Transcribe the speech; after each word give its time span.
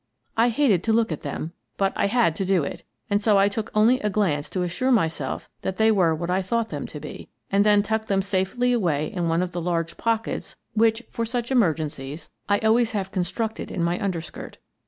I 0.35 0.49
hated 0.49 0.83
to 0.85 0.93
look 0.93 1.11
at 1.11 1.21
them, 1.21 1.53
but 1.77 1.93
I 1.95 2.07
had 2.07 2.35
to 2.37 2.43
do 2.43 2.63
it, 2.63 2.81
and 3.07 3.21
so 3.21 3.37
I 3.37 3.47
took 3.47 3.69
only 3.75 3.99
a 3.99 4.09
glance 4.09 4.49
to 4.49 4.63
as 4.63 4.71
sure 4.71 4.91
myself 4.91 5.47
that 5.61 5.77
they 5.77 5.91
were 5.91 6.15
what 6.15 6.31
I 6.31 6.41
thought 6.41 6.69
them 6.69 6.87
to 6.87 6.99
be, 6.99 7.29
and 7.51 7.63
then 7.63 7.83
tucked 7.83 8.07
them 8.07 8.23
safely 8.23 8.73
away 8.73 9.11
in 9.13 9.27
one 9.27 9.43
of 9.43 9.51
the 9.51 9.61
large 9.61 9.97
pockets 9.97 10.55
which, 10.73 11.03
for 11.11 11.23
such 11.23 11.51
emergencies, 11.51 12.31
I 12.49 12.57
always 12.61 12.93
have 12.93 13.11
constructed 13.11 13.69
in 13.69 13.83
my 13.83 14.03
underskirt. 14.03 14.57